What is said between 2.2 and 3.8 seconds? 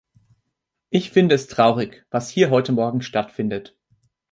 hier heute morgen stattfindet.